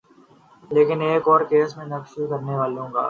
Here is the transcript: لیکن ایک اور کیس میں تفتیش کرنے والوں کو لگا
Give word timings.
لیکن 0.71 1.01
ایک 1.01 1.27
اور 1.27 1.41
کیس 1.49 1.69
میں 1.77 1.85
تفتیش 1.85 2.29
کرنے 2.29 2.55
والوں 2.55 2.83
کو 2.83 2.89
لگا 2.89 2.99